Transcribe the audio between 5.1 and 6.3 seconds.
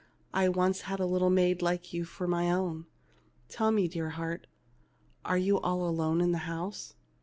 are you all alone